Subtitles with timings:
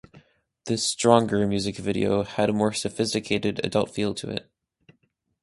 [0.65, 4.49] The "Stronger" music video had a more sophisticated, adult feel to it.